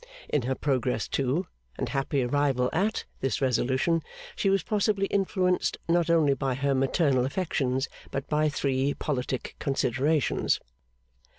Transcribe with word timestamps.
In 0.29 0.41
her 0.41 0.55
progress 0.55 1.07
to, 1.09 1.45
and 1.77 1.89
happy 1.89 2.23
arrival 2.23 2.71
at, 2.73 3.05
this 3.19 3.39
resolution, 3.39 4.01
she 4.35 4.49
was 4.49 4.63
possibly 4.63 5.05
influenced, 5.05 5.77
not 5.87 6.09
only 6.09 6.33
by 6.33 6.55
her 6.55 6.73
maternal 6.73 7.23
affections 7.23 7.87
but 8.09 8.27
by 8.27 8.49
three 8.49 8.95
politic 8.95 9.55
considerations. 9.59 10.59